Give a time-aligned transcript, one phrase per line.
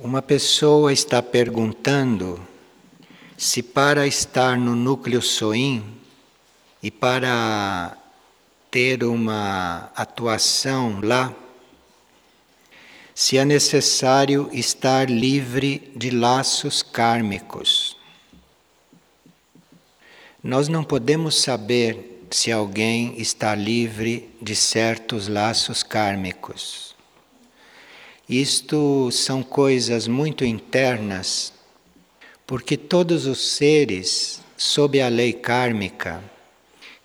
[0.00, 2.40] Uma pessoa está perguntando
[3.36, 5.84] se para estar no núcleo soim
[6.80, 7.98] e para
[8.70, 11.34] ter uma atuação lá,
[13.12, 17.96] se é necessário estar livre de laços kármicos.
[20.40, 26.96] Nós não podemos saber se alguém está livre de certos laços kármicos.
[28.28, 31.50] Isto são coisas muito internas,
[32.46, 36.22] porque todos os seres, sob a lei kármica,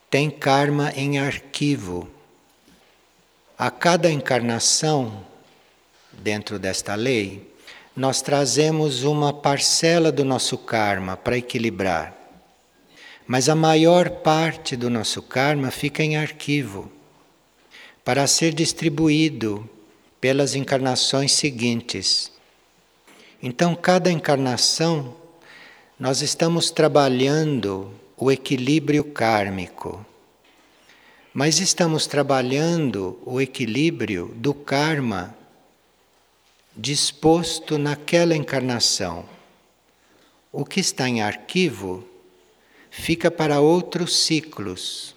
[0.09, 2.09] têm karma em arquivo.
[3.57, 5.25] A cada encarnação,
[6.11, 7.49] dentro desta lei,
[7.95, 12.13] nós trazemos uma parcela do nosso karma para equilibrar.
[13.25, 16.91] Mas a maior parte do nosso karma fica em arquivo
[18.03, 19.69] para ser distribuído
[20.23, 22.31] pelas encarnações seguintes.
[23.41, 25.13] Então, cada encarnação,
[25.99, 30.05] nós estamos trabalhando o equilíbrio kármico,
[31.33, 35.35] mas estamos trabalhando o equilíbrio do karma
[36.73, 39.25] disposto naquela encarnação.
[40.53, 42.01] O que está em arquivo
[42.89, 45.13] fica para outros ciclos.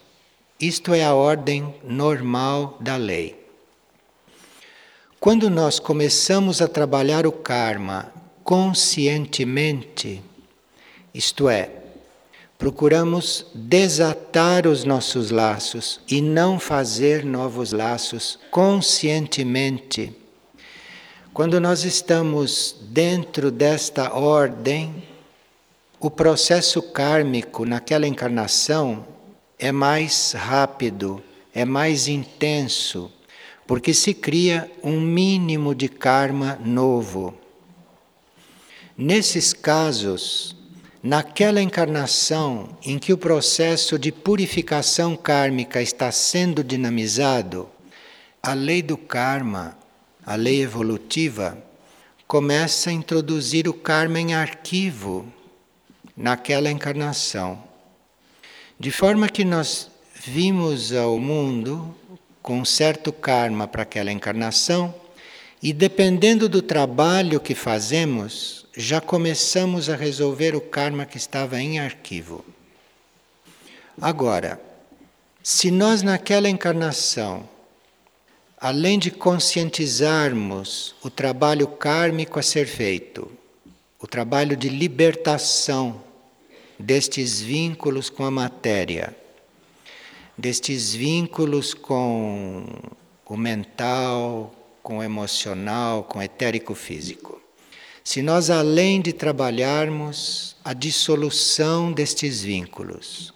[0.59, 3.46] Isto é a ordem normal da lei.
[5.19, 8.13] Quando nós começamos a trabalhar o karma
[8.45, 10.23] conscientemente,
[11.13, 11.71] isto é,
[12.59, 20.15] procuramos desatar os nossos laços e não fazer novos laços conscientemente.
[21.33, 25.03] Quando nós estamos dentro desta ordem,
[25.99, 29.05] o processo kármico naquela encarnação
[29.59, 31.23] é mais rápido,
[31.55, 33.11] é mais intenso
[33.67, 37.35] porque se cria um mínimo de karma novo.
[38.97, 40.57] Nesses casos,
[41.03, 47.69] naquela encarnação em que o processo de purificação kármica está sendo dinamizado,
[48.43, 49.77] a lei do karma,
[50.25, 51.59] a lei evolutiva,
[52.27, 55.27] começa a introduzir o karma em arquivo
[56.17, 57.63] naquela encarnação.
[58.79, 59.91] De forma que nós
[60.25, 61.95] vimos ao mundo
[62.47, 64.95] com um certo karma para aquela encarnação,
[65.61, 71.81] e dependendo do trabalho que fazemos, já começamos a resolver o karma que estava em
[71.81, 72.45] arquivo.
[74.01, 74.61] Agora,
[75.43, 77.49] se nós naquela encarnação,
[78.57, 83.29] além de conscientizarmos o trabalho kármico a ser feito,
[83.99, 86.01] o trabalho de libertação
[86.79, 89.17] destes vínculos com a matéria,
[90.37, 92.67] destes vínculos com
[93.25, 97.41] o mental, com o emocional, com o etérico físico.
[98.05, 103.35] Se nós, além de trabalharmos a dissolução destes vínculos,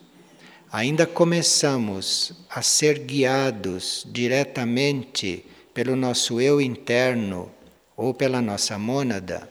[0.70, 5.44] ainda começamos a ser guiados diretamente
[5.74, 7.50] pelo nosso eu interno
[7.96, 9.50] ou pela nossa mônada,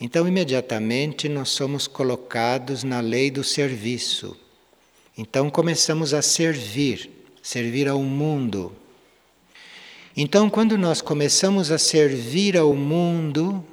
[0.00, 4.36] então imediatamente nós somos colocados na lei do serviço
[5.16, 7.10] então começamos a servir,
[7.42, 8.70] servir ao mundo.
[10.14, 13.64] Então, quando nós começamos a servir ao mundo,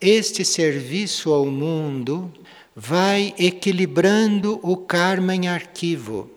[0.00, 2.32] este serviço ao mundo
[2.76, 6.30] vai equilibrando o karma em arquivo.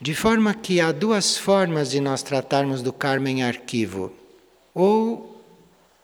[0.00, 4.12] De forma que há duas formas de nós tratarmos do karma em arquivo.
[4.74, 5.42] Ou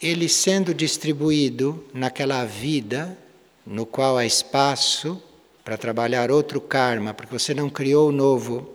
[0.01, 3.19] ele sendo distribuído naquela vida
[3.67, 5.22] no qual há espaço
[5.71, 8.69] para trabalhar outro karma, porque você não criou o novo,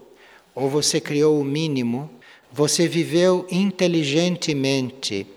[0.56, 2.10] ou você criou o mínimo,
[2.50, 5.28] você viveu inteligentemente.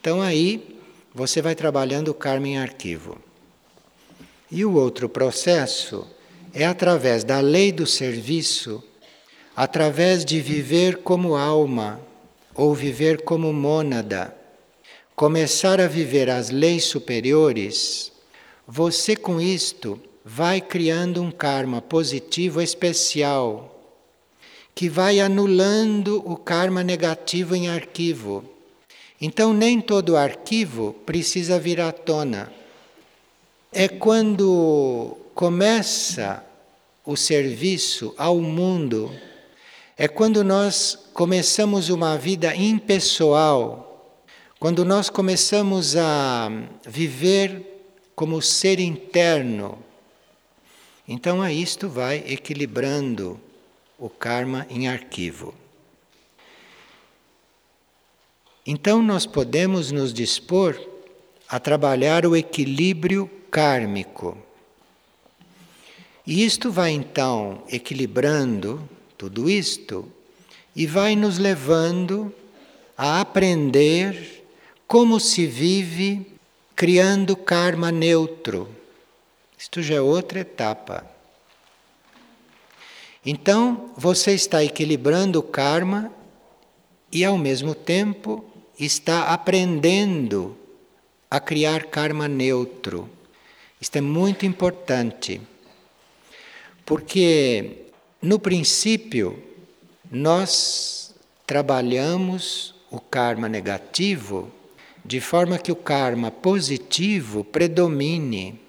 [0.00, 0.78] Então aí
[1.12, 3.18] você vai trabalhando o karma em arquivo.
[4.48, 6.06] E o outro processo
[6.52, 8.80] é através da lei do serviço,
[9.56, 12.00] através de viver como alma
[12.54, 14.32] ou viver como mônada,
[15.16, 18.12] começar a viver as leis superiores,
[18.64, 23.70] você com isto vai criando um karma positivo especial
[24.74, 28.42] que vai anulando o karma negativo em arquivo.
[29.20, 32.52] Então, nem todo arquivo precisa vir à tona.
[33.72, 36.44] É quando começa
[37.04, 39.12] o serviço ao mundo,
[39.96, 44.18] é quando nós começamos uma vida impessoal,
[44.58, 46.50] quando nós começamos a
[46.84, 47.62] viver
[48.16, 49.78] como ser interno,
[51.06, 53.40] então a isto vai equilibrando
[53.98, 55.54] o karma em arquivo.
[58.66, 60.78] Então nós podemos nos dispor
[61.48, 64.38] a trabalhar o equilíbrio kármico.
[66.26, 70.10] E isto vai então equilibrando tudo isto
[70.74, 72.34] e vai nos levando
[72.96, 74.44] a aprender
[74.86, 76.26] como se vive
[76.74, 78.68] criando karma neutro.
[79.58, 81.06] Isto já é outra etapa.
[83.24, 86.12] Então, você está equilibrando o karma
[87.10, 88.44] e, ao mesmo tempo,
[88.78, 90.56] está aprendendo
[91.30, 93.08] a criar karma neutro.
[93.80, 95.40] Isto é muito importante,
[96.84, 97.86] porque
[98.20, 99.42] no princípio
[100.10, 101.14] nós
[101.46, 104.50] trabalhamos o karma negativo
[105.04, 108.63] de forma que o karma positivo predomine.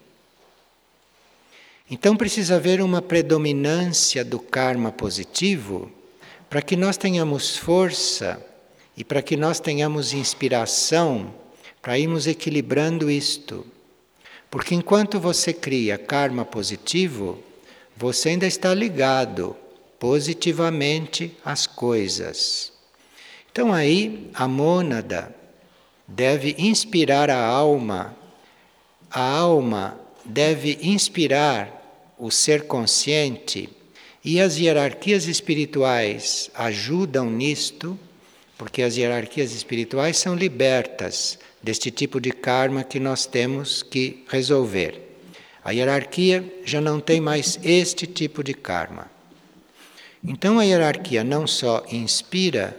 [1.89, 5.91] Então precisa haver uma predominância do karma positivo
[6.49, 8.43] para que nós tenhamos força
[8.97, 11.33] e para que nós tenhamos inspiração
[11.81, 13.65] para irmos equilibrando isto.
[14.49, 17.37] Porque enquanto você cria karma positivo,
[17.95, 19.55] você ainda está ligado
[19.99, 22.73] positivamente às coisas.
[23.51, 25.35] Então aí a mônada
[26.07, 28.15] deve inspirar a alma,
[29.11, 33.69] a alma deve inspirar o ser consciente
[34.24, 37.98] e as hierarquias espirituais ajudam nisto,
[38.57, 45.00] porque as hierarquias espirituais são libertas deste tipo de karma que nós temos que resolver.
[45.63, 49.10] A hierarquia já não tem mais este tipo de karma.
[50.24, 52.75] Então a hierarquia não só inspira,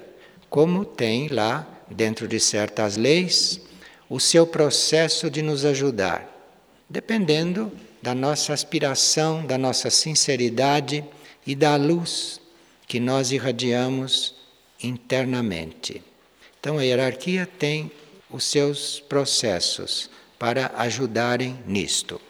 [0.50, 3.60] como tem lá, dentro de certas leis,
[4.08, 6.35] o seu processo de nos ajudar,
[6.88, 11.04] dependendo da nossa aspiração, da nossa sinceridade
[11.46, 12.40] e da luz
[12.86, 14.34] que nós irradiamos
[14.82, 16.02] internamente.
[16.60, 17.90] Então a hierarquia tem
[18.30, 22.20] os seus processos para ajudarem nisto.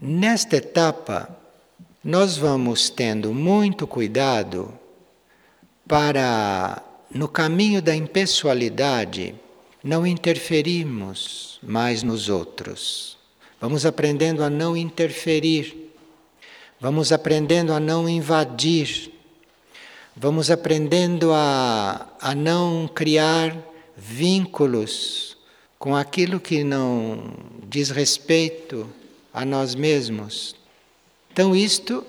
[0.00, 1.36] Nesta etapa,
[2.02, 4.72] nós vamos tendo muito cuidado
[5.88, 9.34] para, no caminho da impessoalidade,
[9.86, 13.16] não interferirmos mais nos outros.
[13.60, 15.86] Vamos aprendendo a não interferir
[16.78, 19.10] Vamos aprendendo a não invadir,
[20.14, 23.56] vamos aprendendo a, a não criar
[23.96, 25.38] vínculos
[25.78, 27.32] com aquilo que não
[27.66, 28.86] diz respeito
[29.32, 30.54] a nós mesmos.
[31.32, 32.04] Então, isto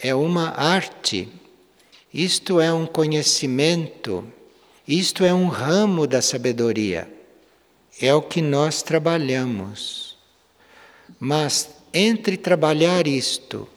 [0.00, 1.28] é uma arte,
[2.12, 4.24] isto é um conhecimento,
[4.86, 7.08] isto é um ramo da sabedoria.
[8.00, 10.16] É o que nós trabalhamos.
[11.20, 13.68] Mas entre trabalhar isto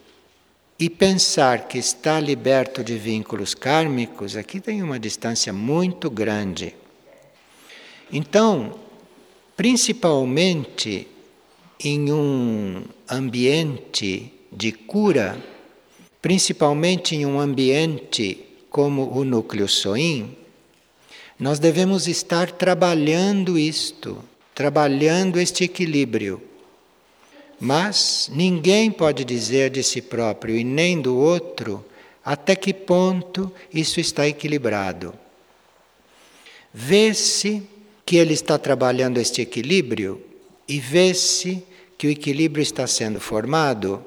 [0.79, 6.75] e pensar que está liberto de vínculos kármicos, aqui tem uma distância muito grande.
[8.11, 8.79] Então,
[9.55, 11.07] principalmente
[11.79, 15.37] em um ambiente de cura,
[16.21, 20.35] principalmente em um ambiente como o núcleo Soin,
[21.39, 24.23] nós devemos estar trabalhando isto,
[24.53, 26.41] trabalhando este equilíbrio
[27.59, 31.85] mas ninguém pode dizer de si próprio e nem do outro
[32.23, 35.13] até que ponto isso está equilibrado.
[36.73, 37.63] Vê-se
[38.05, 40.21] que ele está trabalhando este equilíbrio
[40.67, 41.63] e vê-se
[41.97, 44.03] que o equilíbrio está sendo formado,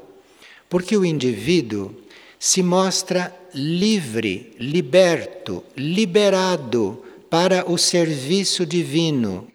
[0.68, 1.94] porque o indivíduo
[2.38, 9.48] se mostra livre, liberto, liberado para o serviço divino.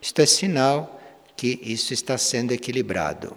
[0.00, 1.00] Isto é sinal
[1.36, 3.36] que isso está sendo equilibrado.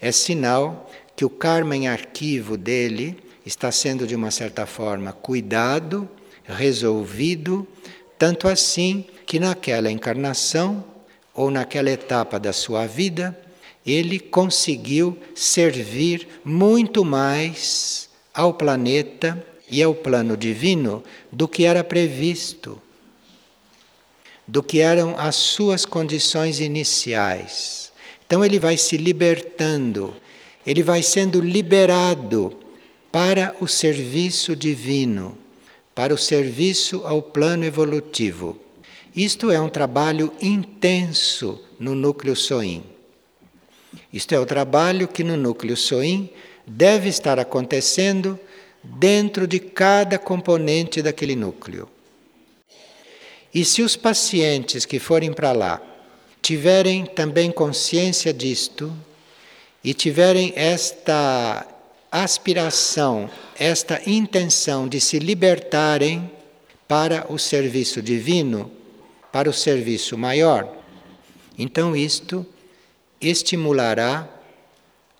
[0.00, 6.08] É sinal que o karma em arquivo dele está sendo, de uma certa forma, cuidado,
[6.44, 7.66] resolvido,
[8.18, 10.84] tanto assim que naquela encarnação
[11.34, 13.38] ou naquela etapa da sua vida,
[13.86, 21.02] ele conseguiu servir muito mais ao planeta e ao plano divino
[21.32, 22.80] do que era previsto
[24.46, 27.92] do que eram as suas condições iniciais.
[28.26, 30.14] Então ele vai se libertando,
[30.66, 32.56] ele vai sendo liberado
[33.10, 35.36] para o serviço divino,
[35.94, 38.58] para o serviço ao plano evolutivo.
[39.14, 42.82] Isto é um trabalho intenso no núcleo Soin.
[44.12, 46.30] Isto é o trabalho que no núcleo Soin
[46.66, 48.38] deve estar acontecendo
[48.82, 51.88] dentro de cada componente daquele núcleo.
[53.54, 55.80] E se os pacientes que forem para lá
[56.40, 58.92] tiverem também consciência disto
[59.84, 61.66] e tiverem esta
[62.10, 66.30] aspiração, esta intenção de se libertarem
[66.88, 68.70] para o serviço divino,
[69.30, 70.76] para o serviço maior.
[71.58, 72.44] Então, isto
[73.20, 74.28] estimulará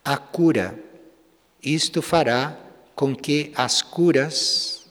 [0.05, 0.79] a cura.
[1.63, 2.59] Isto fará
[2.95, 4.87] com que as curas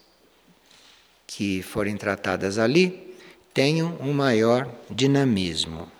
[1.28, 3.16] que forem tratadas ali
[3.54, 5.92] tenham um maior dinamismo.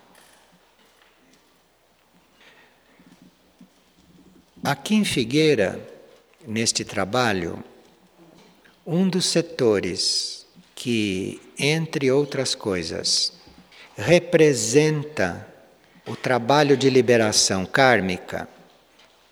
[4.64, 5.80] Aqui em Figueira,
[6.46, 7.62] neste trabalho,
[8.86, 13.32] um dos setores que, entre outras coisas,
[13.96, 15.46] representa
[16.06, 18.48] o trabalho de liberação kármica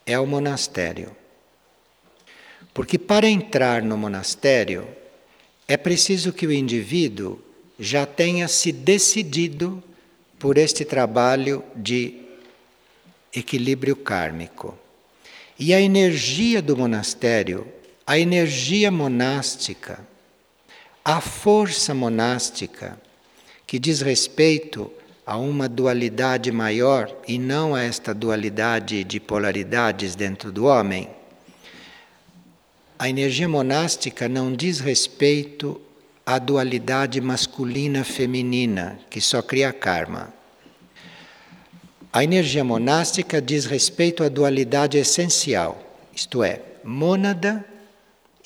[0.07, 1.20] é o monastério.
[2.73, 4.87] Porque para entrar no monastério
[5.67, 7.41] é preciso que o indivíduo
[7.79, 9.83] já tenha se decidido
[10.39, 12.15] por este trabalho de
[13.35, 14.77] equilíbrio kármico.
[15.59, 17.67] E a energia do monastério,
[18.07, 20.01] a energia monástica,
[21.05, 23.01] a força monástica,
[23.67, 24.91] que diz respeito
[25.25, 31.09] a uma dualidade maior e não a esta dualidade de polaridades dentro do homem.
[33.01, 35.81] A energia monástica não diz respeito
[36.27, 40.35] à dualidade masculina-feminina, que só cria karma.
[42.13, 45.83] A energia monástica diz respeito à dualidade essencial,
[46.15, 47.65] isto é, mônada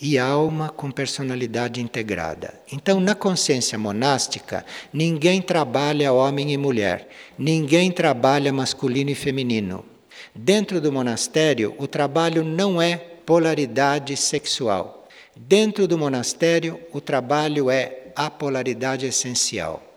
[0.00, 2.54] e alma com personalidade integrada.
[2.70, 9.84] Então, na consciência monástica, ninguém trabalha homem e mulher, ninguém trabalha masculino e feminino.
[10.32, 15.08] Dentro do monastério, o trabalho não é polaridade sexual.
[15.36, 19.94] Dentro do monastério, o trabalho é a polaridade essencial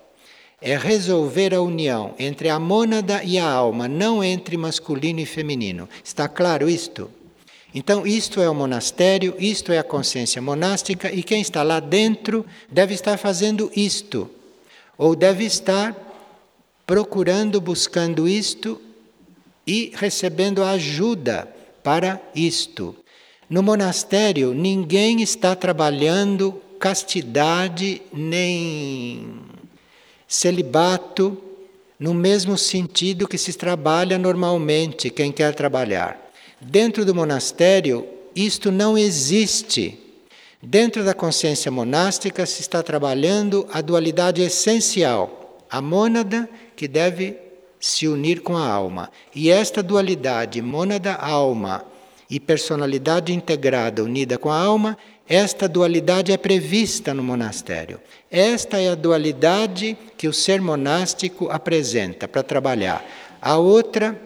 [0.61, 5.87] é resolver a união entre a mônada e a alma, não entre masculino e feminino.
[6.03, 7.11] Está claro isto?
[7.73, 12.45] Então, isto é o monastério, isto é a consciência monástica, e quem está lá dentro
[12.71, 14.29] deve estar fazendo isto,
[14.97, 15.95] ou deve estar
[16.87, 18.81] procurando, buscando isto
[19.65, 21.47] e recebendo ajuda
[21.83, 22.95] para isto.
[23.49, 29.39] No monastério, ninguém está trabalhando castidade nem
[30.27, 31.37] Celibato,
[31.97, 36.29] no mesmo sentido que se trabalha normalmente quem quer trabalhar.
[36.59, 39.97] Dentro do monastério, isto não existe.
[40.61, 47.37] Dentro da consciência monástica se está trabalhando a dualidade essencial, a mônada que deve
[47.79, 49.09] se unir com a alma.
[49.33, 51.85] E esta dualidade, mônada-alma
[52.29, 57.99] e personalidade integrada unida com a alma, esta dualidade é prevista no monastério.
[58.31, 63.05] Esta é a dualidade que o ser monástico apresenta para trabalhar.
[63.41, 64.19] A outra,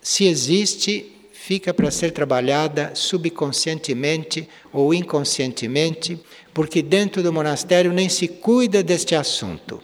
[0.00, 6.18] se existe, fica para ser trabalhada subconscientemente ou inconscientemente,
[6.52, 9.80] porque dentro do monastério nem se cuida deste assunto.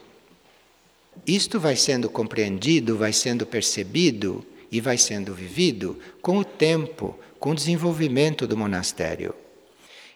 [1.27, 7.51] Isto vai sendo compreendido, vai sendo percebido e vai sendo vivido com o tempo, com
[7.51, 9.35] o desenvolvimento do monastério.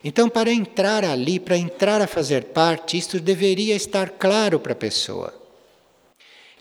[0.05, 4.77] Então, para entrar ali, para entrar a fazer parte, isto deveria estar claro para a
[4.77, 5.35] pessoa.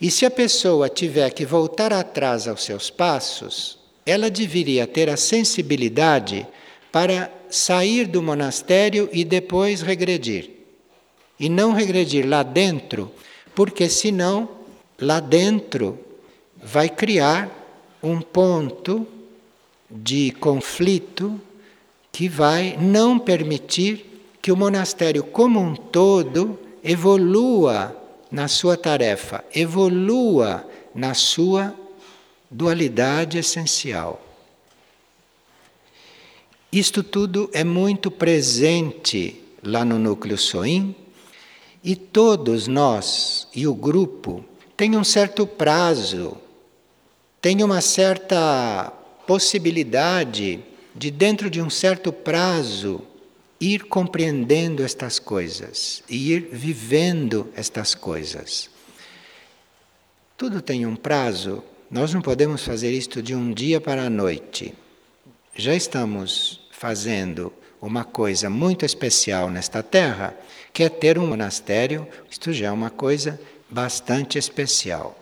[0.01, 5.15] E se a pessoa tiver que voltar atrás aos seus passos, ela deveria ter a
[5.15, 6.47] sensibilidade
[6.91, 10.49] para sair do monastério e depois regredir.
[11.39, 13.11] E não regredir lá dentro,
[13.53, 14.49] porque senão
[14.99, 15.99] lá dentro
[16.57, 17.51] vai criar
[18.01, 19.05] um ponto
[19.89, 21.39] de conflito
[22.11, 24.05] que vai não permitir
[24.41, 27.95] que o monastério como um todo evolua
[28.31, 31.75] na sua tarefa, evolua na sua
[32.49, 34.21] dualidade essencial.
[36.71, 40.95] Isto tudo é muito presente lá no núcleo Soim
[41.83, 44.43] e todos nós e o grupo
[44.75, 46.37] têm um certo prazo,
[47.41, 48.91] tem uma certa
[49.25, 50.59] possibilidade
[50.95, 53.01] de dentro de um certo prazo
[53.59, 58.69] ir compreendendo estas coisas e ir vivendo estas coisas.
[60.37, 64.73] Tudo tem um prazo, nós não podemos fazer isto de um dia para a noite.
[65.55, 67.51] Já estamos fazendo
[67.81, 70.35] uma coisa muito especial nesta terra,
[70.73, 73.39] que é ter um monastério, isto já é uma coisa
[73.69, 75.17] bastante especial.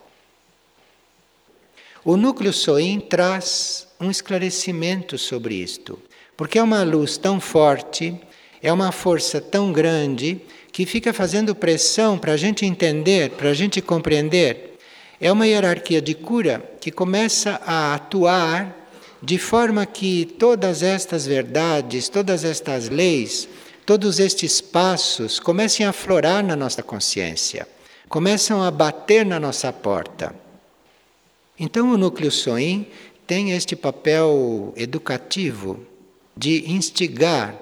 [2.03, 5.99] O núcleo Soim traz um esclarecimento sobre isto,
[6.35, 8.15] porque é uma luz tão forte,
[8.61, 10.41] é uma força tão grande
[10.71, 14.77] que fica fazendo pressão para a gente entender, para a gente compreender.
[15.19, 18.75] É uma hierarquia de cura que começa a atuar
[19.21, 23.47] de forma que todas estas verdades, todas estas leis
[23.85, 27.67] todos estes passos comecem a aflorar na nossa consciência,
[28.07, 30.33] começam a bater na nossa porta.
[31.59, 32.87] Então o núcleo Soin
[33.25, 35.85] tem este papel educativo
[36.35, 37.59] de instigar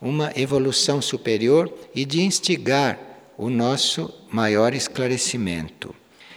[0.00, 2.98] uma evolução superior e de instigar
[3.38, 5.94] o nosso maior esclarecimento.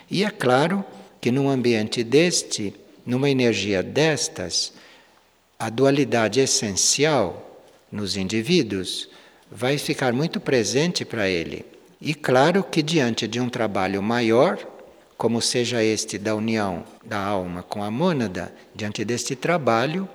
[0.09, 0.85] E é claro
[1.19, 2.73] que num ambiente deste,
[3.05, 4.73] numa energia destas,
[5.57, 9.09] a dualidade essencial nos indivíduos
[9.51, 11.65] vai ficar muito presente para ele.
[11.99, 14.59] E claro que diante de um trabalho maior,
[15.17, 20.07] como seja este da união da alma com a mônada, diante deste trabalho,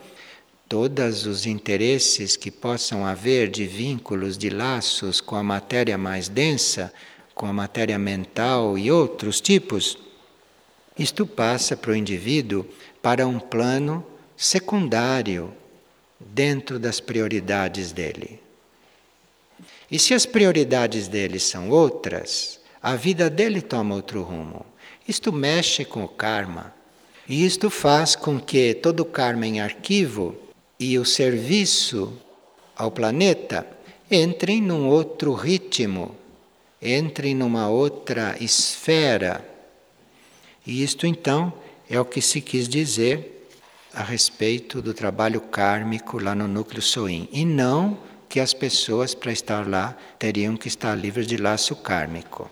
[0.68, 6.92] todos os interesses que possam haver de vínculos, de laços com a matéria mais densa,
[7.34, 9.98] com a matéria mental e outros tipos,
[10.98, 12.66] isto passa para o indivíduo
[13.00, 14.04] para um plano
[14.36, 15.52] secundário
[16.20, 18.38] dentro das prioridades dele.
[19.90, 24.69] E se as prioridades dele são outras, a vida dele toma outro rumo.
[25.10, 26.72] Isto mexe com o karma.
[27.28, 30.36] E isto faz com que todo o karma em arquivo
[30.78, 32.12] e o serviço
[32.76, 33.66] ao planeta
[34.08, 36.14] entrem num outro ritmo,
[36.80, 39.44] entrem numa outra esfera.
[40.64, 41.52] E isto então
[41.90, 43.48] é o que se quis dizer
[43.92, 47.98] a respeito do trabalho kármico lá no núcleo Soin, e não
[48.28, 52.48] que as pessoas para estar lá teriam que estar livres de laço kármico.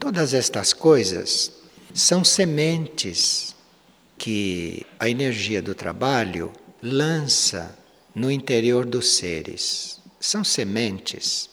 [0.00, 1.52] Todas estas coisas
[1.92, 3.54] são sementes
[4.16, 6.50] que a energia do trabalho
[6.82, 7.78] lança
[8.14, 10.00] no interior dos seres.
[10.18, 11.50] São sementes.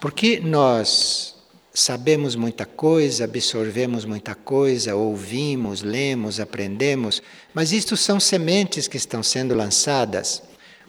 [0.00, 1.34] Porque nós
[1.74, 7.22] sabemos muita coisa, absorvemos muita coisa, ouvimos, lemos, aprendemos,
[7.52, 10.42] mas isto são sementes que estão sendo lançadas,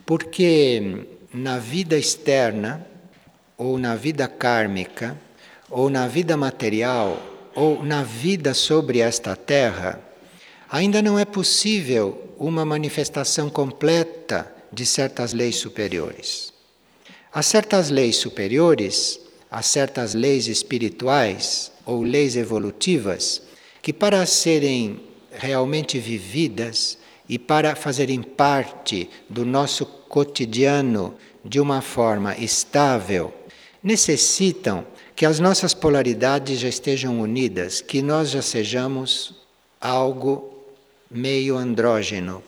[0.05, 2.87] porque na vida externa,
[3.57, 5.19] ou na vida kármica,
[5.69, 7.21] ou na vida material,
[7.53, 9.99] ou na vida sobre esta terra,
[10.69, 16.53] ainda não é possível uma manifestação completa de certas leis superiores.
[17.33, 23.41] Há certas leis superiores, há certas leis espirituais ou leis evolutivas
[23.81, 25.01] que, para serem
[25.31, 26.97] realmente vividas
[27.27, 33.33] e para fazerem parte do nosso cotidiano de uma forma estável,
[33.83, 39.33] necessitam que as nossas polaridades já estejam unidas, que nós já sejamos
[39.79, 40.53] algo
[41.09, 42.43] meio andrógeno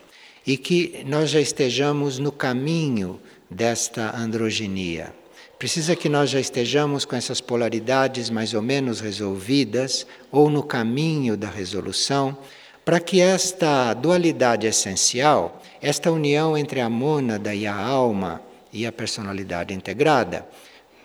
[0.46, 5.14] e que nós já estejamos no caminho desta androginia.
[5.58, 11.38] Precisa que nós já estejamos com essas polaridades mais ou menos resolvidas ou no caminho
[11.38, 12.38] da resolução,
[12.84, 18.42] para que esta dualidade essencial, esta união entre a mônada e a alma
[18.74, 20.46] e a personalidade integrada,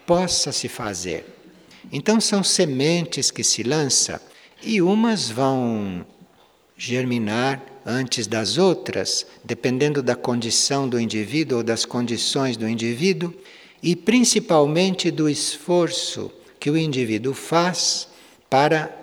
[0.05, 1.42] possa se fazer.
[1.91, 4.21] Então são sementes que se lançam
[4.63, 6.07] e umas vão
[6.77, 13.35] germinar antes das outras, dependendo da condição do indivíduo ou das condições do indivíduo,
[13.83, 18.09] e principalmente do esforço que o indivíduo faz
[18.49, 18.97] para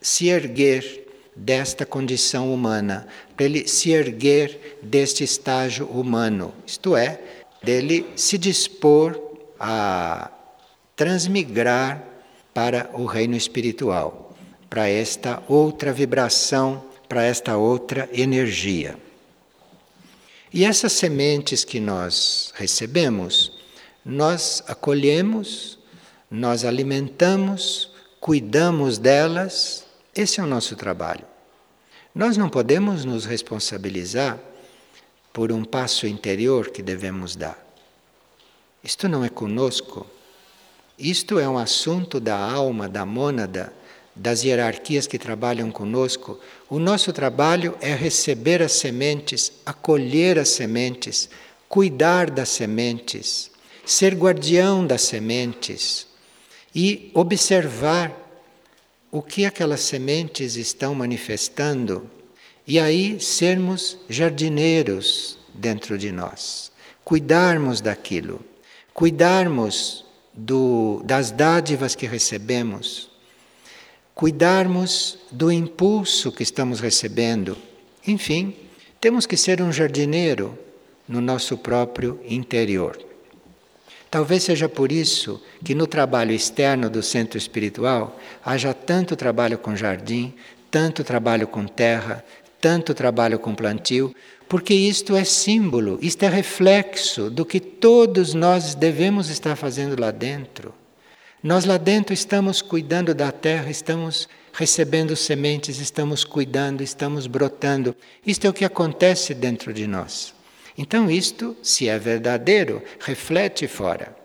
[0.00, 7.20] se erguer desta condição humana, para ele se erguer deste estágio humano, isto é,
[7.62, 9.20] dele se dispor
[9.58, 10.30] a
[10.94, 12.09] transmigrar
[12.60, 14.36] para o reino espiritual,
[14.68, 18.98] para esta outra vibração para esta outra energia.
[20.52, 23.50] E essas sementes que nós recebemos,
[24.04, 25.78] nós acolhemos,
[26.30, 31.24] nós alimentamos, cuidamos delas, esse é o nosso trabalho.
[32.14, 34.38] Nós não podemos nos responsabilizar
[35.32, 37.58] por um passo interior que devemos dar.
[38.84, 40.06] Isto não é conosco.
[41.00, 43.72] Isto é um assunto da alma, da mônada,
[44.14, 51.30] das hierarquias que trabalham conosco, o nosso trabalho é receber as sementes, acolher as sementes,
[51.70, 53.50] cuidar das sementes,
[53.82, 56.06] ser guardião das sementes
[56.74, 58.14] e observar
[59.10, 62.10] o que aquelas sementes estão manifestando
[62.66, 66.70] e aí sermos jardineiros dentro de nós,
[67.02, 68.44] cuidarmos daquilo,
[68.92, 73.10] cuidarmos do, das dádivas que recebemos
[74.20, 77.56] cuidarmos do impulso que estamos recebendo.
[78.06, 78.54] Enfim,
[79.00, 80.58] temos que ser um jardineiro
[81.08, 82.98] no nosso próprio interior.
[84.10, 89.74] Talvez seja por isso que no trabalho externo do centro espiritual haja tanto trabalho com
[89.74, 90.34] jardim,
[90.70, 92.22] tanto trabalho com terra,
[92.60, 94.14] tanto trabalho com plantio,
[94.50, 100.10] porque isto é símbolo, isto é reflexo do que todos nós devemos estar fazendo lá
[100.10, 100.74] dentro.
[101.40, 107.94] Nós lá dentro estamos cuidando da terra, estamos recebendo sementes, estamos cuidando, estamos brotando.
[108.26, 110.34] Isto é o que acontece dentro de nós.
[110.76, 114.16] Então, isto, se é verdadeiro, reflete fora.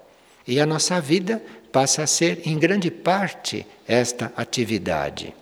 [0.47, 1.39] E a nossa vida
[1.71, 5.35] passa a ser, em grande parte, esta atividade.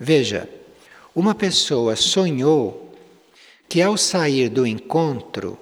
[0.00, 0.48] Veja,
[1.14, 2.85] uma pessoa sonhou
[3.68, 5.58] que ao sair do encontro,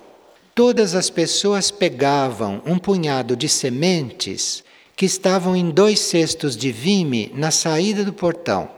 [0.54, 4.62] todas as pessoas pegavam um punhado de sementes
[4.96, 8.68] que estavam em dois cestos de vime na saída do portão.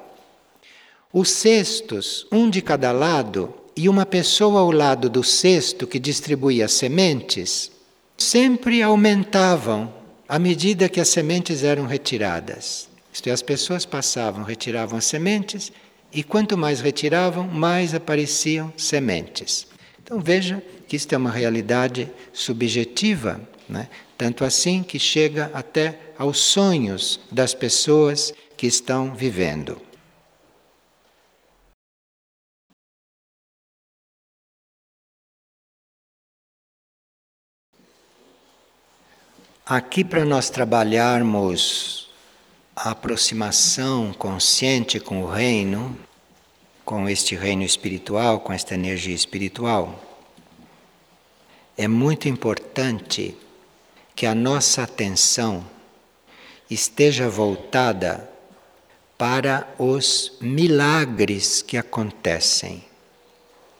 [1.12, 6.66] Os cestos, um de cada lado, e uma pessoa ao lado do cesto que distribuía
[6.66, 7.70] sementes,
[8.16, 9.92] sempre aumentavam
[10.26, 12.88] à medida que as sementes eram retiradas.
[13.12, 15.70] Isto é, as pessoas passavam, retiravam as sementes
[16.16, 19.66] e quanto mais retiravam, mais apareciam sementes.
[20.02, 23.90] Então veja que isto é uma realidade subjetiva, né?
[24.16, 29.78] tanto assim que chega até aos sonhos das pessoas que estão vivendo.
[39.66, 42.08] Aqui, para nós trabalharmos
[42.74, 46.05] a aproximação consciente com o reino,
[46.86, 50.00] com este reino espiritual, com esta energia espiritual,
[51.76, 53.36] é muito importante
[54.14, 55.66] que a nossa atenção
[56.70, 58.30] esteja voltada
[59.18, 62.84] para os milagres que acontecem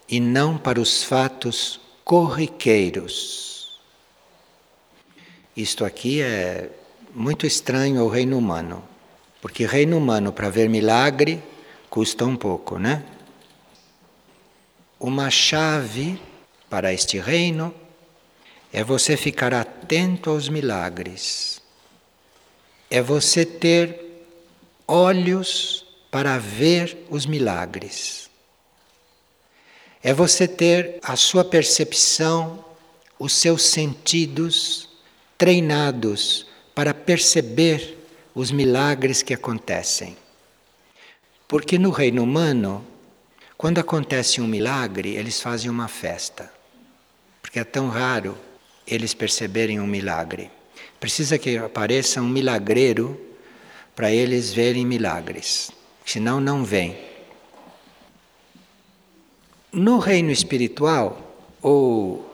[0.08, 3.80] e não para os fatos corriqueiros.
[5.56, 6.70] Isto aqui é
[7.14, 8.82] muito estranho ao reino humano,
[9.40, 11.40] porque reino humano para ver milagre
[11.96, 13.02] custa um pouco, né?
[15.00, 16.20] Uma chave
[16.68, 17.74] para este reino
[18.70, 21.62] é você ficar atento aos milagres,
[22.90, 24.26] é você ter
[24.86, 28.28] olhos para ver os milagres,
[30.02, 32.62] é você ter a sua percepção,
[33.18, 34.90] os seus sentidos
[35.38, 37.96] treinados para perceber
[38.34, 40.14] os milagres que acontecem.
[41.48, 42.84] Porque no reino humano,
[43.56, 46.52] quando acontece um milagre, eles fazem uma festa.
[47.40, 48.36] Porque é tão raro
[48.86, 50.50] eles perceberem um milagre.
[50.98, 53.20] Precisa que apareça um milagreiro
[53.94, 55.70] para eles verem milagres.
[56.04, 56.96] Senão, não vem.
[59.72, 62.24] No reino espiritual, ou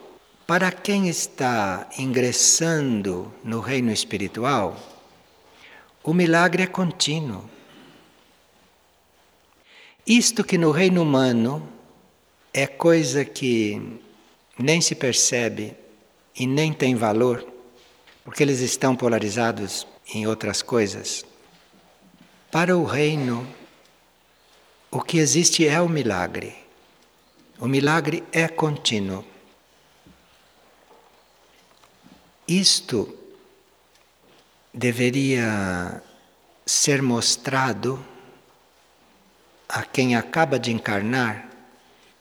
[0.47, 4.77] para quem está ingressando no reino espiritual,
[6.03, 7.52] o milagre é contínuo.
[10.07, 11.69] Isto que no reino humano
[12.53, 14.01] é coisa que
[14.59, 15.77] nem se percebe
[16.35, 17.47] e nem tem valor,
[18.25, 21.25] porque eles estão polarizados em outras coisas.
[22.51, 23.47] Para o reino,
[24.91, 26.55] o que existe é o milagre.
[27.61, 29.25] O milagre é contínuo.
[32.49, 33.17] Isto
[34.75, 36.03] deveria
[36.67, 38.05] ser mostrado
[39.73, 41.49] a quem acaba de encarnar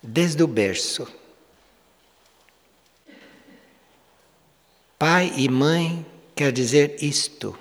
[0.02, 1.06] desde o berço.
[4.98, 7.58] Pai e mãe quer dizer isto.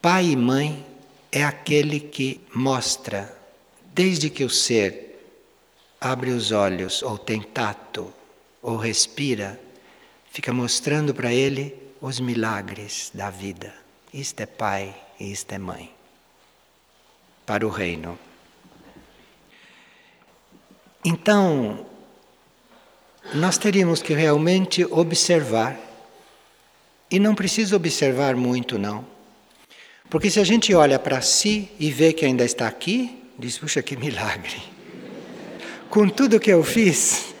[0.00, 0.84] Pai e mãe
[1.30, 3.36] é aquele que mostra,
[3.92, 5.04] desde que o ser
[6.00, 8.12] abre os olhos, ou tem tato,
[8.62, 9.60] ou respira,
[10.30, 13.74] fica mostrando para ele os milagres da vida.
[14.12, 15.92] Isto é pai e isto é mãe.
[17.44, 18.18] Para o reino.
[21.04, 21.84] Então,
[23.34, 25.78] nós teríamos que realmente observar,
[27.10, 29.04] e não precisa observar muito, não.
[30.08, 33.82] Porque se a gente olha para si e vê que ainda está aqui, diz: puxa,
[33.82, 34.62] que milagre.
[35.90, 37.34] Com tudo que eu fiz,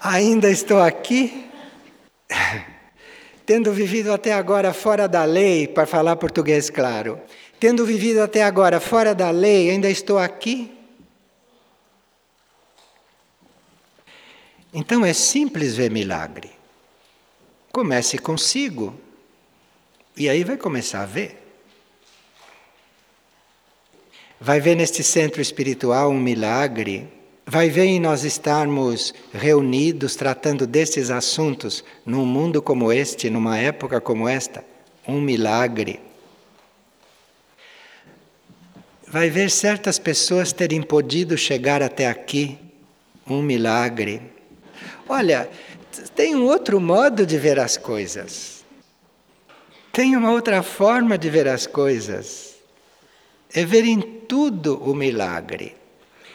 [0.00, 1.46] ainda estou aqui,
[3.46, 7.20] tendo vivido até agora fora da lei, para falar português claro,
[7.60, 10.75] tendo vivido até agora fora da lei, ainda estou aqui.
[14.76, 16.50] Então é simples ver milagre.
[17.72, 18.94] Comece consigo,
[20.16, 21.42] e aí vai começar a ver.
[24.40, 27.08] Vai ver neste centro espiritual um milagre
[27.48, 34.00] Vai ver em nós estarmos reunidos tratando destes assuntos num mundo como este, numa época
[34.00, 34.64] como esta,
[35.06, 36.00] um milagre.
[39.06, 42.58] vai ver certas pessoas terem podido chegar até aqui,
[43.24, 44.20] um milagre.
[45.08, 45.48] Olha,
[46.14, 48.64] tem um outro modo de ver as coisas.
[49.92, 52.56] Tem uma outra forma de ver as coisas.
[53.54, 55.76] É ver em tudo o milagre.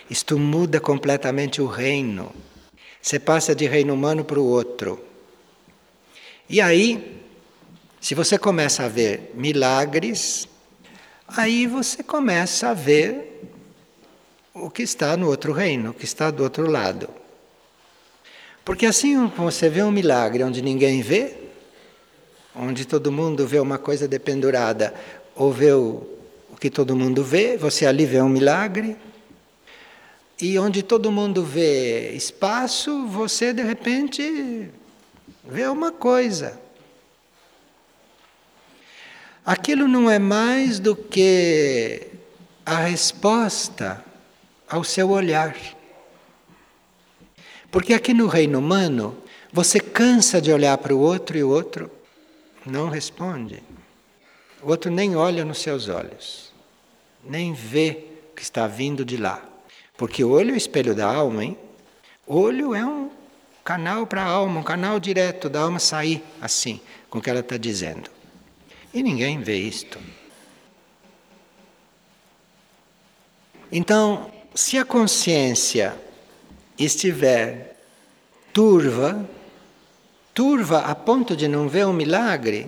[0.10, 2.34] Isto muda completamente o reino.
[3.02, 5.04] Você passa de reino humano para o outro.
[6.50, 7.22] E aí,
[8.00, 10.48] se você começa a ver milagres,
[11.28, 13.42] aí você começa a ver
[14.54, 17.21] o que está no outro reino, o que está do outro lado.
[18.64, 21.36] Porque assim você vê um milagre onde ninguém vê,
[22.56, 24.94] onde todo mundo vê uma coisa dependurada,
[25.36, 26.08] ou vê o,
[26.52, 28.96] o que todo mundo vê, você ali vê um milagre.
[30.40, 34.70] E onde todo mundo vê espaço, você de repente
[35.44, 36.60] vê uma coisa.
[39.46, 42.08] Aquilo não é mais do que
[42.66, 44.04] a resposta
[44.70, 45.56] ao seu olhar.
[47.72, 49.18] Porque aqui no reino humano,
[49.52, 51.90] você cansa de olhar para o outro e o outro
[52.66, 53.64] não responde.
[54.62, 56.52] O outro nem olha nos seus olhos,
[57.24, 59.44] nem vê o que está vindo de lá.
[59.98, 61.58] Porque o olho é o espelho da alma, hein?
[62.28, 63.10] O olho é um
[63.64, 67.40] canal para a alma, um canal direto da alma sair assim, com o que ela
[67.40, 68.10] está dizendo.
[68.94, 69.98] E ninguém vê isto.
[73.72, 75.96] Então, se a consciência
[76.86, 77.78] estiver
[78.54, 79.28] turva,
[80.34, 82.68] turva a ponto de não ver um milagre,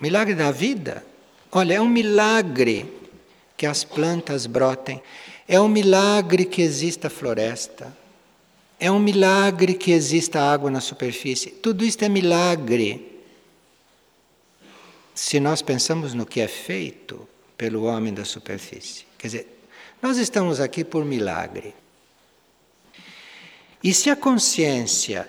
[0.00, 1.04] milagre da vida.
[1.50, 2.90] Olha, é um milagre
[3.56, 5.02] que as plantas brotem,
[5.46, 7.96] é um milagre que exista floresta,
[8.78, 11.50] é um milagre que exista água na superfície.
[11.50, 13.22] Tudo isto é milagre.
[15.14, 19.06] Se nós pensamos no que é feito pelo homem da superfície.
[19.16, 19.60] Quer dizer,
[20.02, 21.72] nós estamos aqui por milagre.
[23.84, 25.28] E se a consciência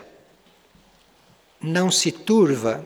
[1.61, 2.85] não se turva,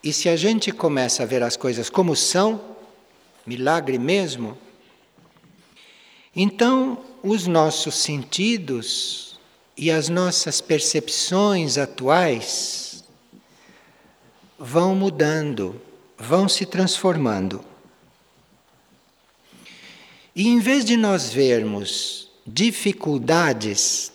[0.00, 2.76] e se a gente começa a ver as coisas como são,
[3.44, 4.56] milagre mesmo,
[6.36, 9.40] então os nossos sentidos
[9.76, 13.02] e as nossas percepções atuais
[14.56, 15.82] vão mudando,
[16.16, 17.64] vão se transformando.
[20.32, 24.12] E em vez de nós vermos dificuldades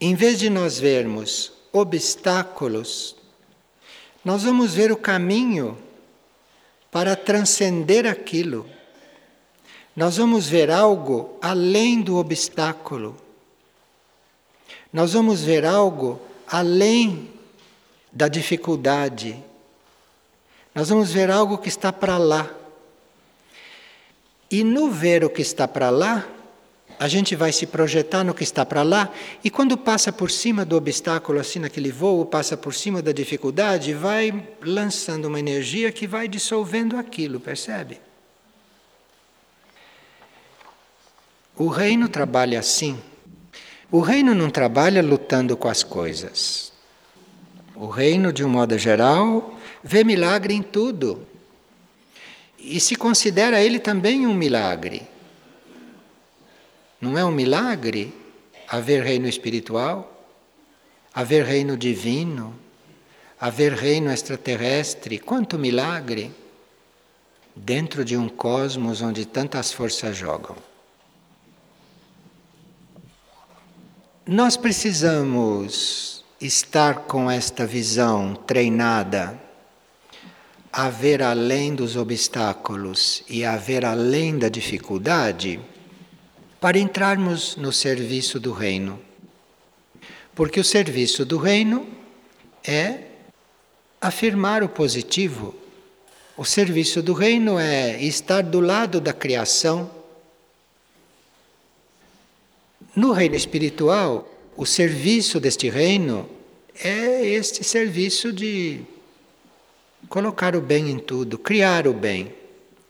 [0.00, 3.14] em vez de nós vermos obstáculos,
[4.24, 5.78] nós vamos ver o caminho
[6.90, 8.66] para transcender aquilo.
[9.94, 13.16] Nós vamos ver algo além do obstáculo.
[14.92, 17.30] Nós vamos ver algo além
[18.10, 19.36] da dificuldade.
[20.74, 22.50] Nós vamos ver algo que está para lá.
[24.50, 26.26] E no ver o que está para lá,
[27.00, 29.10] a gente vai se projetar no que está para lá
[29.42, 33.94] e quando passa por cima do obstáculo, assim naquele voo, passa por cima da dificuldade,
[33.94, 37.98] vai lançando uma energia que vai dissolvendo aquilo, percebe?
[41.56, 42.98] O reino trabalha assim.
[43.90, 46.70] O reino não trabalha lutando com as coisas.
[47.74, 51.26] O reino, de um modo geral, vê milagre em tudo.
[52.58, 55.09] E se considera ele também um milagre.
[57.00, 58.12] Não é um milagre
[58.68, 60.28] haver reino espiritual,
[61.14, 62.54] haver reino divino,
[63.40, 65.18] haver reino extraterrestre?
[65.18, 66.30] Quanto milagre!
[67.56, 70.56] Dentro de um cosmos onde tantas forças jogam.
[74.26, 79.38] Nós precisamos estar com esta visão treinada
[80.72, 85.60] a ver além dos obstáculos e a ver além da dificuldade
[86.60, 89.00] para entrarmos no serviço do reino.
[90.34, 91.88] Porque o serviço do reino
[92.62, 93.04] é
[94.00, 95.54] afirmar o positivo.
[96.36, 99.90] O serviço do reino é estar do lado da criação.
[102.94, 106.28] No reino espiritual, o serviço deste reino
[106.82, 108.80] é este serviço de
[110.08, 112.34] colocar o bem em tudo, criar o bem,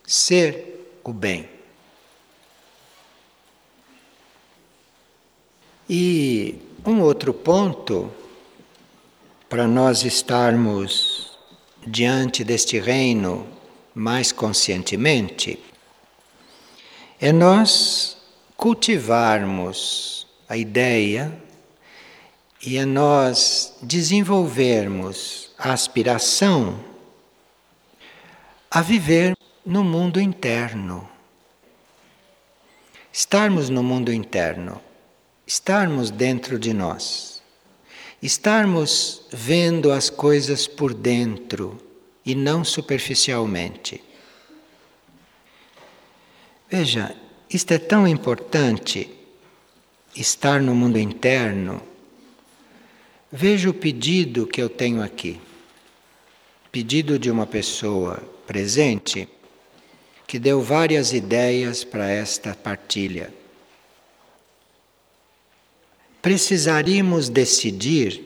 [0.07, 1.50] ser o bem.
[5.93, 6.55] E
[6.87, 8.13] um outro ponto
[9.49, 11.37] para nós estarmos
[11.85, 13.45] diante deste reino
[13.93, 15.59] mais conscientemente
[17.21, 18.17] é nós
[18.57, 21.37] cultivarmos a ideia
[22.65, 26.79] e é nós desenvolvermos a aspiração
[28.71, 31.11] a viver no mundo interno,
[33.13, 34.81] estarmos no mundo interno,
[35.51, 37.43] estarmos dentro de nós,
[38.23, 41.77] estarmos vendo as coisas por dentro
[42.25, 44.01] e não superficialmente.
[46.71, 47.17] Veja,
[47.53, 49.11] isto é tão importante,
[50.15, 51.83] estar no mundo interno.
[53.33, 55.41] Veja o pedido que eu tenho aqui.
[56.71, 59.29] Pedido de uma pessoa presente
[60.29, 63.40] que deu várias ideias para esta partilha.
[66.23, 68.23] Precisaríamos decidir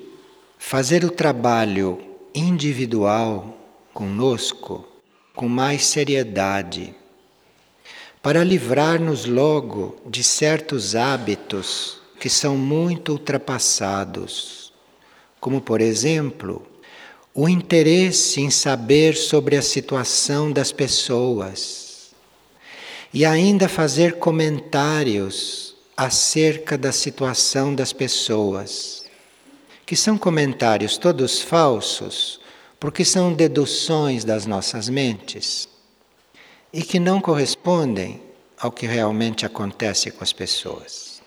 [0.59, 2.00] fazer o trabalho
[2.35, 3.57] individual
[3.92, 4.85] conosco
[5.33, 6.92] com mais seriedade
[8.20, 14.72] para livrar-nos logo de certos hábitos que são muito ultrapassados,
[15.38, 16.66] como, por exemplo,
[17.33, 22.12] o interesse em saber sobre a situação das pessoas
[23.12, 29.04] e ainda fazer comentários acerca da situação das pessoas,
[29.87, 32.40] que são comentários todos falsos,
[32.80, 35.68] porque são deduções das nossas mentes
[36.72, 38.20] e que não correspondem
[38.59, 41.22] ao que realmente acontece com as pessoas.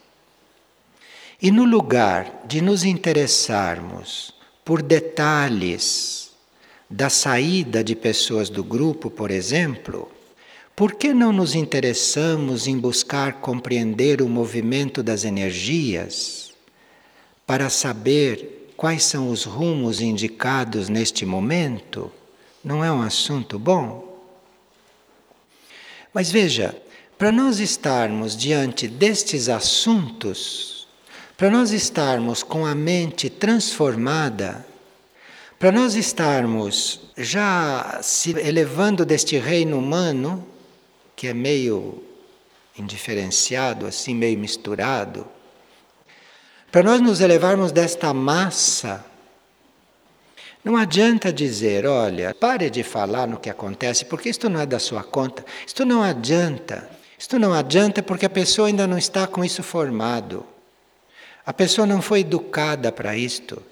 [1.42, 4.34] E no lugar de nos interessarmos
[4.66, 6.32] por detalhes
[6.90, 10.12] da saída de pessoas do grupo, por exemplo,
[10.78, 16.54] por que não nos interessamos em buscar compreender o movimento das energias
[17.48, 22.12] para saber quais são os rumos indicados neste momento?
[22.64, 24.22] Não é um assunto bom?
[26.14, 26.80] Mas veja,
[27.18, 30.88] para nós estarmos diante destes assuntos,
[31.36, 34.64] para nós estarmos com a mente transformada,
[35.58, 40.46] para nós estarmos já se elevando deste reino humano,
[41.18, 42.02] que é meio
[42.80, 45.28] indiferenciado, assim, meio misturado,
[46.72, 49.04] para nós nos elevarmos desta massa
[50.68, 54.80] não adianta dizer, olha, pare de falar no que acontece, porque isto não é da
[54.80, 55.46] sua conta.
[55.66, 56.90] Isto não adianta.
[57.18, 60.46] Isto não adianta porque a pessoa ainda não está com isso formado.
[61.46, 63.64] A pessoa não foi educada para isto.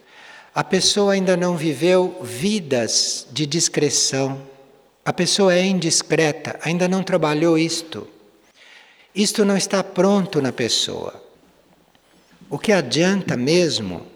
[0.53, 4.41] A pessoa ainda não viveu vidas de discreção.
[5.07, 8.07] A pessoa é indiscreta, ainda não trabalhou isto.
[9.13, 11.23] Isto não está pronto na pessoa.
[12.49, 14.07] O que adianta mesmo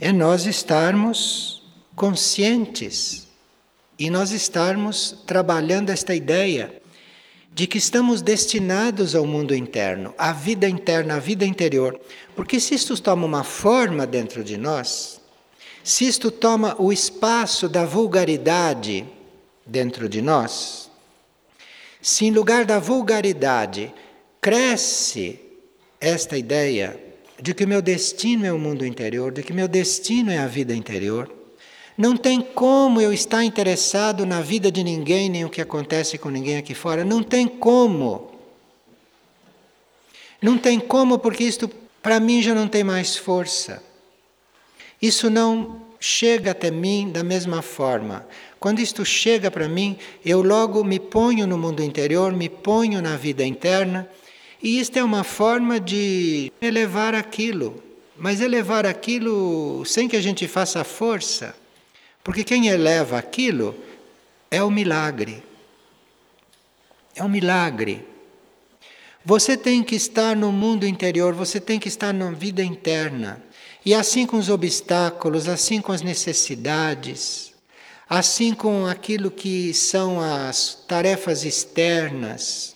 [0.00, 1.62] é nós estarmos
[1.94, 3.28] conscientes
[3.98, 6.80] e nós estarmos trabalhando esta ideia
[7.52, 12.00] de que estamos destinados ao mundo interno, à vida interna, à vida interior.
[12.34, 15.20] Porque se isto toma uma forma dentro de nós,
[15.84, 19.06] se isto toma o espaço da vulgaridade
[19.70, 20.90] dentro de nós,
[22.02, 23.94] se em lugar da vulgaridade
[24.40, 25.38] cresce
[26.00, 26.98] esta ideia
[27.40, 30.74] de que meu destino é o mundo interior, de que meu destino é a vida
[30.74, 31.32] interior,
[31.96, 36.30] não tem como eu estar interessado na vida de ninguém, nem o que acontece com
[36.30, 37.04] ninguém aqui fora.
[37.04, 38.30] Não tem como.
[40.42, 41.70] Não tem como, porque isto
[42.02, 43.82] para mim já não tem mais força.
[45.00, 48.26] Isso não chega até mim da mesma forma.
[48.58, 53.16] Quando isto chega para mim, eu logo me ponho no mundo interior, me ponho na
[53.16, 54.08] vida interna,
[54.62, 57.82] e isto é uma forma de elevar aquilo.
[58.16, 61.54] Mas elevar aquilo sem que a gente faça força.
[62.22, 63.74] Porque quem eleva aquilo
[64.50, 65.42] é o milagre.
[67.14, 68.04] É um milagre.
[69.24, 73.42] Você tem que estar no mundo interior, você tem que estar na vida interna.
[73.84, 77.52] E assim com os obstáculos, assim com as necessidades,
[78.08, 82.74] assim com aquilo que são as tarefas externas,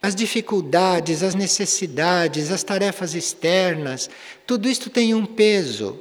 [0.00, 4.08] as dificuldades, as necessidades, as tarefas externas,
[4.46, 6.00] tudo isto tem um peso.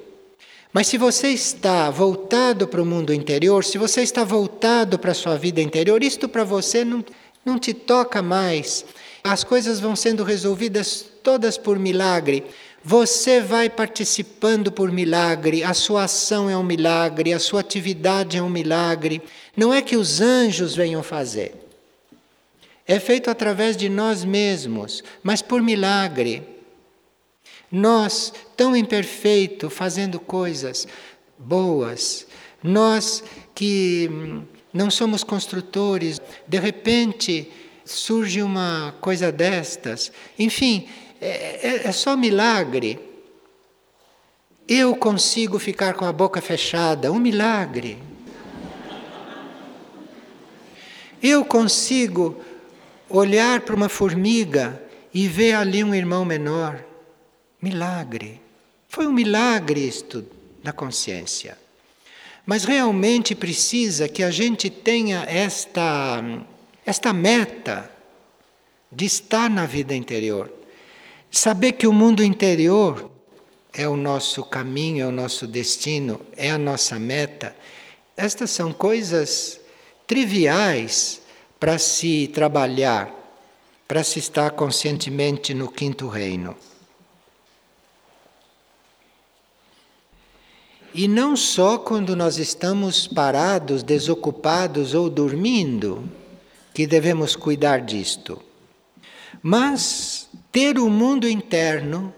[0.74, 5.16] Mas se você está voltado para o mundo interior, se você está voltado para a
[5.16, 7.04] sua vida interior, isto para você não,
[7.46, 8.86] não te toca mais.
[9.24, 12.46] As coisas vão sendo resolvidas todas por milagre.
[12.84, 18.42] Você vai participando por milagre, a sua ação é um milagre, a sua atividade é
[18.42, 19.22] um milagre.
[19.56, 21.54] Não é que os anjos venham fazer.
[22.88, 26.42] É feito através de nós mesmos, mas por milagre.
[27.72, 30.88] Nós, tão imperfeito, fazendo coisas
[31.38, 32.26] boas,
[32.64, 33.24] nós
[33.54, 37.50] que hum, não somos construtores, de repente
[37.86, 40.12] surge uma coisa destas.
[40.38, 40.88] Enfim,
[41.22, 43.00] é, é, é só milagre.
[44.68, 48.00] Eu consigo ficar com a boca fechada, um milagre.
[51.22, 52.42] Eu consigo
[53.08, 54.82] olhar para uma formiga
[55.14, 56.84] e vê ali um irmão menor.
[57.62, 58.42] Milagre.
[58.88, 60.26] Foi um milagre isto
[60.64, 61.58] na consciência.
[62.46, 66.24] Mas realmente precisa que a gente tenha esta,
[66.84, 67.92] esta meta
[68.92, 70.61] de estar na vida interior.
[71.32, 73.10] Saber que o mundo interior
[73.72, 77.56] é o nosso caminho, é o nosso destino, é a nossa meta.
[78.18, 79.58] Estas são coisas
[80.06, 81.22] triviais
[81.58, 83.10] para se trabalhar,
[83.88, 86.54] para se estar conscientemente no quinto reino.
[90.94, 96.04] E não só quando nós estamos parados, desocupados ou dormindo,
[96.74, 98.42] que devemos cuidar disto,
[99.42, 100.21] mas
[100.52, 102.14] ter o mundo interno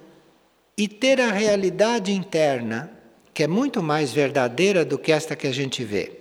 [0.77, 2.91] e ter a realidade interna,
[3.34, 6.11] que é muito mais verdadeira do que esta que a gente vê.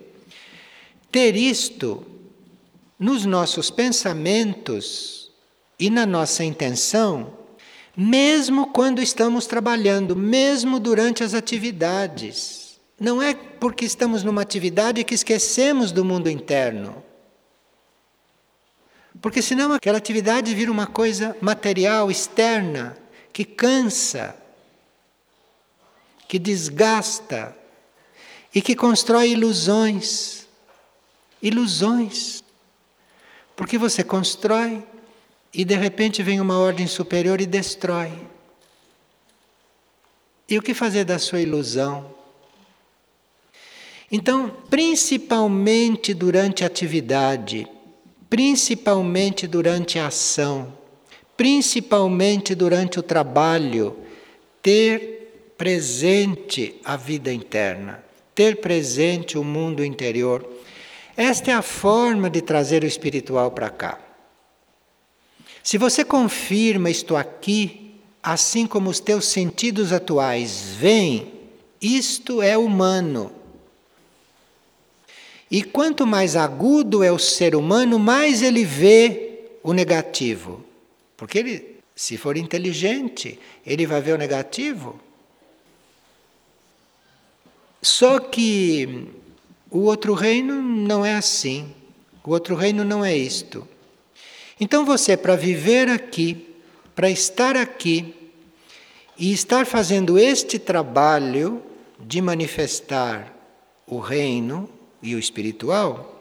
[1.10, 2.06] Ter isto
[2.98, 5.30] nos nossos pensamentos
[5.78, 7.32] e na nossa intenção,
[7.96, 12.80] mesmo quando estamos trabalhando, mesmo durante as atividades.
[13.00, 17.02] Não é porque estamos numa atividade que esquecemos do mundo interno.
[19.22, 22.98] Porque senão aquela atividade vira uma coisa material, externa,
[23.32, 24.36] que cansa,
[26.26, 27.56] que desgasta
[28.52, 30.48] e que constrói ilusões.
[31.40, 32.42] Ilusões.
[33.54, 34.84] Porque você constrói
[35.54, 38.12] e de repente vem uma ordem superior e destrói.
[40.48, 42.12] E o que fazer da sua ilusão?
[44.10, 47.68] Então, principalmente durante a atividade,
[48.32, 50.72] principalmente durante a ação,
[51.36, 53.94] principalmente durante o trabalho,
[54.62, 58.02] ter presente a vida interna,
[58.34, 60.48] ter presente o mundo interior.
[61.14, 64.00] Esta é a forma de trazer o espiritual para cá.
[65.62, 71.34] Se você confirma isto aqui, assim como os teus sentidos atuais veem,
[71.82, 73.41] isto é humano.
[75.52, 80.64] E quanto mais agudo é o ser humano, mais ele vê o negativo.
[81.16, 84.98] Porque ele, se for inteligente, ele vai ver o negativo
[87.82, 89.08] só que
[89.68, 91.74] o outro reino não é assim.
[92.24, 93.66] O outro reino não é isto.
[94.60, 96.54] Então você, para viver aqui,
[96.94, 98.14] para estar aqui
[99.18, 101.60] e estar fazendo este trabalho
[101.98, 103.34] de manifestar
[103.84, 104.68] o reino
[105.02, 106.12] e o espiritual,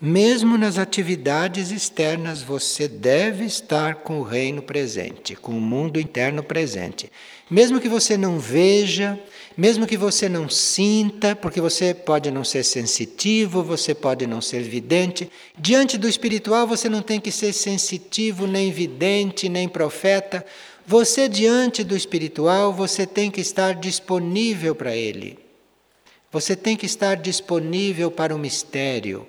[0.00, 6.40] mesmo nas atividades externas, você deve estar com o reino presente, com o mundo interno
[6.40, 7.10] presente.
[7.50, 9.18] Mesmo que você não veja,
[9.56, 14.62] mesmo que você não sinta, porque você pode não ser sensitivo, você pode não ser
[14.62, 15.28] vidente,
[15.58, 20.46] diante do espiritual você não tem que ser sensitivo, nem vidente, nem profeta.
[20.86, 25.47] Você, diante do espiritual, você tem que estar disponível para ele.
[26.30, 29.26] Você tem que estar disponível para o mistério.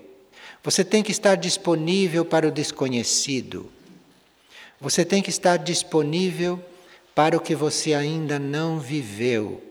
[0.61, 3.67] Você tem que estar disponível para o desconhecido.
[4.81, 6.61] Você tem que estar disponível
[7.15, 9.63] para o que você ainda não viveu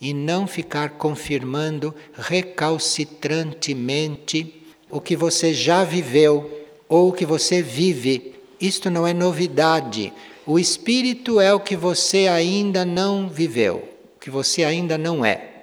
[0.00, 8.36] e não ficar confirmando recalcitrantemente o que você já viveu ou o que você vive.
[8.60, 10.12] Isto não é novidade.
[10.46, 15.55] O espírito é o que você ainda não viveu, o que você ainda não é.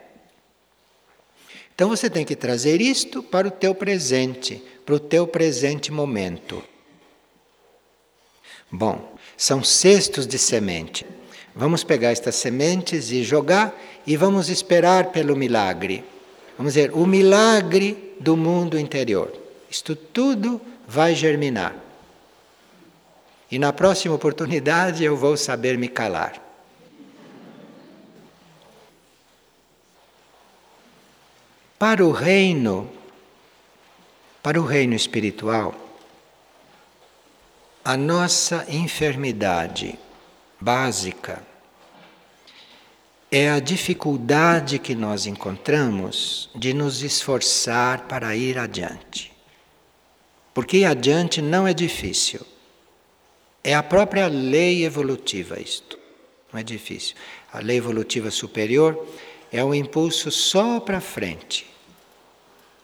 [1.76, 6.64] Então você tem que trazer isto para o teu presente, para o teu presente momento.
[8.72, 11.06] Bom, são cestos de semente.
[11.56, 16.04] Vamos pegar estas sementes e jogar e vamos esperar pelo milagre.
[16.58, 19.32] Vamos dizer, o milagre do mundo interior.
[19.70, 21.76] Isto tudo vai germinar.
[23.50, 26.43] E na próxima oportunidade eu vou saber me calar.
[31.86, 32.90] Para o reino,
[34.42, 35.76] para o reino espiritual,
[37.84, 40.00] a nossa enfermidade
[40.62, 41.44] básica
[43.30, 49.34] é a dificuldade que nós encontramos de nos esforçar para ir adiante.
[50.54, 52.48] Porque ir adiante não é difícil.
[53.62, 56.00] É a própria lei evolutiva isto.
[56.54, 57.18] Não é difícil.
[57.52, 59.06] A lei evolutiva superior
[59.52, 61.73] é um impulso só para frente.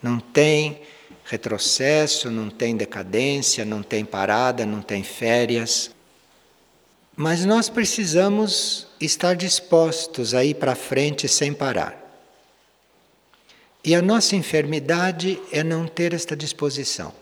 [0.01, 0.81] Não tem
[1.25, 5.91] retrocesso, não tem decadência, não tem parada, não tem férias.
[7.15, 11.97] Mas nós precisamos estar dispostos a ir para frente sem parar.
[13.83, 17.13] E a nossa enfermidade é não ter esta disposição.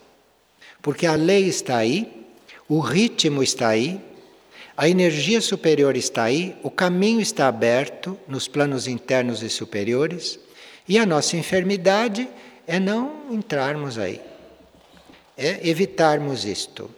[0.81, 2.25] Porque a lei está aí,
[2.69, 4.01] o ritmo está aí,
[4.79, 10.39] A energia superior está aí, o caminho está aberto nos planos internos e superiores,
[10.87, 12.29] e a nossa enfermidade
[12.67, 14.19] é não entrarmos aí,
[15.37, 16.91] é evitarmos isto.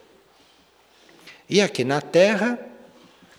[1.47, 2.59] E aqui na Terra,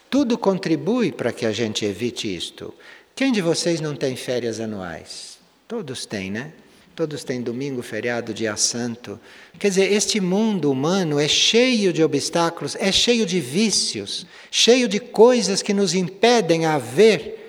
[0.08, 2.72] tudo contribui para que a gente evite isto.
[3.16, 5.38] Quem de vocês não tem férias anuais?
[5.66, 6.52] Todos têm, né?
[6.94, 9.18] Todos têm domingo, feriado, dia santo.
[9.58, 15.00] Quer dizer, este mundo humano é cheio de obstáculos, é cheio de vícios, cheio de
[15.00, 17.39] coisas que nos impedem a ver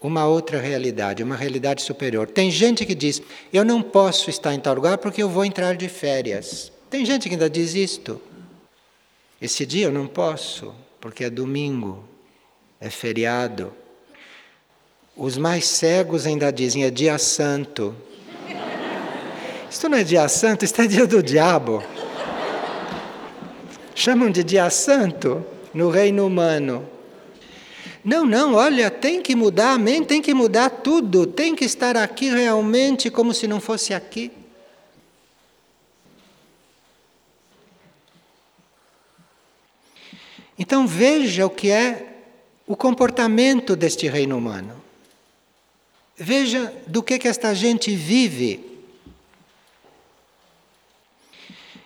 [0.00, 2.26] uma outra realidade, uma realidade superior.
[2.26, 3.20] Tem gente que diz:
[3.52, 6.72] eu não posso estar em tal lugar porque eu vou entrar de férias.
[6.88, 8.20] Tem gente que ainda diz isto.
[9.40, 12.04] Esse dia eu não posso porque é domingo,
[12.80, 13.72] é feriado.
[15.16, 17.94] Os mais cegos ainda dizem: é dia santo.
[19.70, 21.82] Isto não é dia santo, isto é dia do diabo.
[23.94, 26.88] Chamam de dia santo no reino humano.
[28.04, 31.96] Não, não, olha, tem que mudar a mente, tem que mudar tudo, tem que estar
[31.96, 34.32] aqui realmente como se não fosse aqui.
[40.58, 42.22] Então veja o que é
[42.66, 44.82] o comportamento deste reino humano.
[46.16, 48.70] Veja do que, que esta gente vive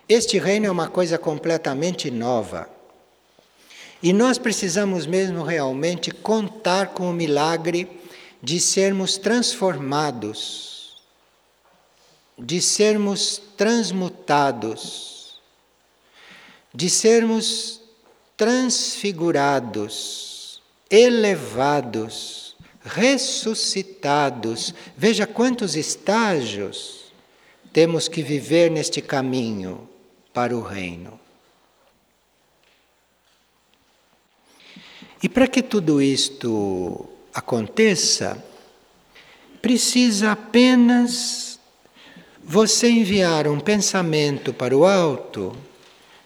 [0.09, 2.69] Este reino é uma coisa completamente nova.
[4.05, 7.89] E nós precisamos mesmo realmente contar com o milagre
[8.43, 11.03] de sermos transformados,
[12.39, 15.41] de sermos transmutados,
[16.75, 17.81] de sermos
[18.37, 24.75] transfigurados, elevados, ressuscitados.
[24.99, 27.07] Veja quantos estágios
[27.73, 29.89] temos que viver neste caminho
[30.31, 31.24] para o reino.
[35.25, 38.45] E para que tudo isto aconteça,
[39.63, 41.59] precisa apenas
[42.45, 45.57] você enviar um pensamento para o alto,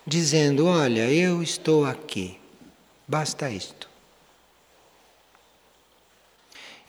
[0.05, 2.38] dizendo: Olha, eu estou aqui.
[3.07, 3.88] Basta isto.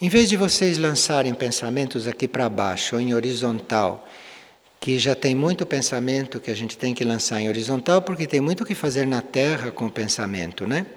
[0.01, 4.09] Em vez de vocês lançarem pensamentos aqui para baixo ou em horizontal,
[4.79, 8.41] que já tem muito pensamento que a gente tem que lançar em horizontal, porque tem
[8.41, 10.87] muito o que fazer na Terra com o pensamento, né?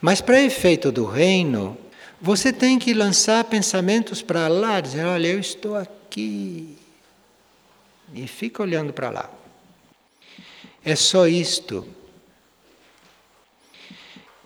[0.00, 1.76] Mas para efeito do reino,
[2.20, 6.76] você tem que lançar pensamentos para lá, dizer: olha, eu estou aqui.
[8.14, 9.30] E fica olhando para lá.
[10.84, 11.86] É só isto.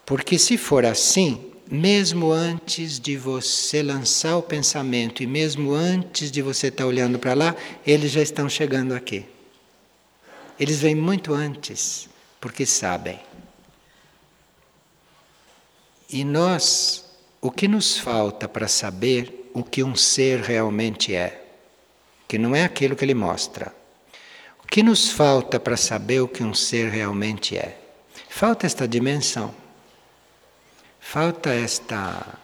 [0.05, 6.43] Porque se for assim, mesmo antes de você lançar o pensamento e mesmo antes de
[6.43, 9.25] você estar tá olhando para lá, eles já estão chegando aqui.
[10.61, 12.09] Eles vêm muito antes,
[12.41, 13.19] porque sabem.
[16.15, 17.05] E nós,
[17.41, 21.45] o que nos falta para saber o que um ser realmente é?
[22.29, 23.75] Que não é aquilo que ele mostra.
[24.63, 27.77] O que nos falta para saber o que um ser realmente é?
[28.29, 29.53] Falta esta dimensão.
[31.01, 32.39] Falta esta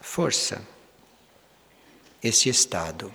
[0.00, 0.62] força,
[2.22, 3.14] esse estado.